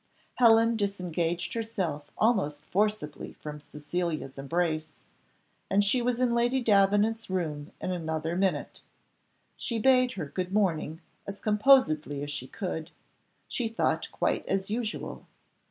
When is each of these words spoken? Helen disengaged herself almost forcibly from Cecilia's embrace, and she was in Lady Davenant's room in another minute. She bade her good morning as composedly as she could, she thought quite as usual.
Helen 0.37 0.77
disengaged 0.77 1.53
herself 1.53 2.09
almost 2.17 2.65
forcibly 2.65 3.33
from 3.33 3.59
Cecilia's 3.61 4.35
embrace, 4.35 4.99
and 5.69 5.83
she 5.85 6.01
was 6.01 6.19
in 6.19 6.33
Lady 6.33 6.59
Davenant's 6.59 7.29
room 7.29 7.71
in 7.79 7.91
another 7.91 8.35
minute. 8.35 8.81
She 9.57 9.77
bade 9.77 10.13
her 10.13 10.25
good 10.25 10.51
morning 10.51 11.01
as 11.27 11.39
composedly 11.39 12.23
as 12.23 12.31
she 12.31 12.47
could, 12.47 12.89
she 13.47 13.67
thought 13.67 14.11
quite 14.11 14.43
as 14.47 14.71
usual. 14.71 15.27